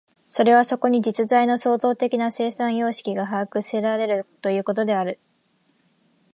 [0.31, 5.19] それはそこに実在の創造的な生産様式が把握せられるということである。